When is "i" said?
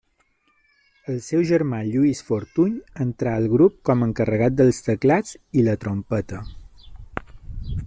5.61-5.67